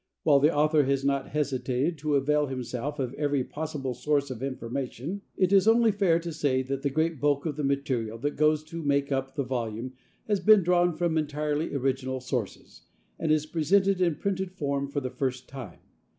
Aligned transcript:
While 0.23 0.39
the 0.39 0.51
author 0.51 0.85
has 0.85 1.05
not 1.05 1.27
hesitated 1.29 1.99
to 1.99 2.15
avail 2.15 2.47
himself 2.47 2.97
of 2.97 3.13
every 3.19 3.43
possible 3.43 3.93
source 3.93 4.31
of 4.31 4.41
information, 4.41 5.21
it 5.37 5.53
is 5.53 5.67
only 5.67 5.91
fair 5.91 6.17
to 6.21 6.33
say 6.33 6.63
that 6.63 6.81
the 6.81 6.89
great 6.89 7.19
bulk 7.21 7.45
of 7.45 7.55
the 7.55 7.63
material 7.63 8.17
that 8.17 8.31
goes 8.35 8.63
to 8.63 8.81
make 8.81 9.11
up 9.11 9.35
the 9.35 9.43
volume 9.43 9.93
has 10.27 10.39
been 10.39 10.63
drawn 10.63 10.95
from 10.97 11.19
entirely 11.19 11.75
original 11.75 12.19
sources, 12.19 12.81
and 13.19 13.31
is 13.31 13.45
presented 13.45 14.01
in 14.01 14.15
printed 14.15 14.53
form 14.53 14.87
for 14.87 15.01
the 15.01 15.11
first 15.11 15.47
time. 15.47 15.81